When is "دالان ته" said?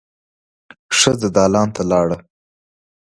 1.35-1.81